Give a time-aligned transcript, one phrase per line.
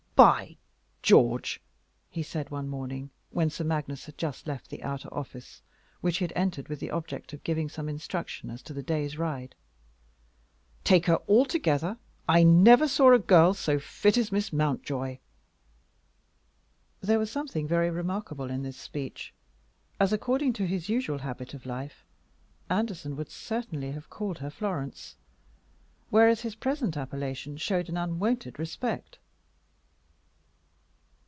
[0.23, 0.57] "By
[1.01, 1.59] George!"
[2.11, 5.63] he said one morning, when Sir Magnus had just left the outer office,
[6.01, 9.17] which he had entered with the object of giving some instruction as to the day's
[9.17, 9.55] ride,
[10.83, 11.97] "take her altogether,
[12.29, 15.17] I never saw a girl so fit as Miss Mountjoy."
[16.99, 19.33] There was something very remarkable in this speech,
[19.99, 22.05] as, according to his usual habit of life,
[22.69, 25.15] Anderson would certainly have called her Florence,
[26.11, 29.17] whereas his present appellation showed an unwonted respect.